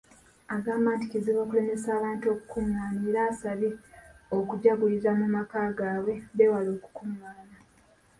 Agamba 0.55 0.89
nti 0.95 1.05
kizibu 1.11 1.39
okulemesa 1.41 1.89
abantu 1.97 2.25
okukungaana 2.33 2.99
era 3.09 3.19
abasabye 3.25 3.69
okujaguliza 4.37 5.09
mu 5.19 5.25
maka 5.35 5.59
gaabwe 5.77 6.13
beewale 6.35 6.69
okukungaana. 6.77 7.57